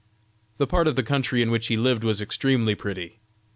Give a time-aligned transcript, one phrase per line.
[0.57, 3.19] The part of the country in which he lived was extremely pretty.